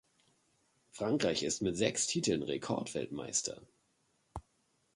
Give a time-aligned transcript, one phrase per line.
[0.89, 3.61] Frankreich ist mit sechs Titeln Rekordweltmeister.